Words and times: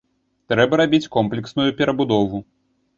Трэба 0.53 0.79
рабіць 0.81 1.09
комплексную 1.17 1.69
перабудову. 1.85 2.47